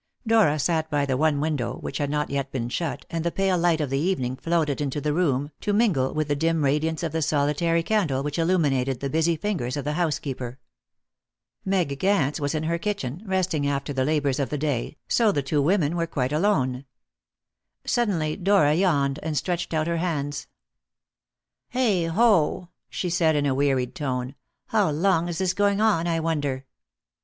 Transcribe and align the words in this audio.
Dora 0.25 0.57
sat 0.57 0.89
by 0.89 1.05
the 1.05 1.15
one 1.15 1.39
window, 1.39 1.75
which 1.77 1.99
had 1.99 2.09
not 2.09 2.31
yet 2.31 2.51
been 2.51 2.69
shut, 2.69 3.05
and 3.11 3.23
the 3.23 3.31
pale 3.31 3.55
light 3.55 3.79
of 3.79 3.91
the 3.91 3.99
evening 3.99 4.35
floated 4.35 4.81
into 4.81 4.99
the 4.99 5.13
room, 5.13 5.51
to 5.61 5.73
mingle 5.73 6.11
with 6.11 6.27
the 6.27 6.35
dim 6.35 6.63
radiance 6.63 7.03
of 7.03 7.11
the 7.11 7.21
solitary 7.21 7.83
candle 7.83 8.23
which 8.23 8.39
illuminated 8.39 8.99
the 8.99 9.11
busy 9.11 9.35
fingers 9.35 9.77
of 9.77 9.85
the 9.85 9.93
housekeeper. 9.93 10.57
Meg 11.63 11.99
Gance 11.99 12.39
was 12.39 12.55
in 12.55 12.63
her 12.63 12.79
kitchen, 12.79 13.21
resting 13.27 13.67
after 13.67 13.93
the 13.93 14.03
labours 14.03 14.39
of 14.39 14.49
the 14.49 14.57
day, 14.57 14.97
so 15.07 15.31
the 15.31 15.43
two 15.43 15.61
women 15.61 15.95
were 15.95 16.07
quite 16.07 16.33
alone. 16.33 16.85
Suddenly 17.85 18.37
Dora 18.37 18.73
yawned, 18.73 19.19
and 19.21 19.37
stretched 19.37 19.71
out 19.71 19.85
her 19.85 19.97
hands. 19.97 20.47
"Heigh 21.75 22.05
ho!" 22.07 22.69
said 22.89 23.11
she 23.13 23.23
in 23.25 23.45
a 23.45 23.53
wearied 23.53 23.93
tone. 23.93 24.33
"How 24.69 24.89
long 24.89 25.27
is 25.29 25.37
this 25.37 25.53
going 25.53 25.79
on, 25.79 26.07
I 26.07 26.19
wonder?" 26.19 26.65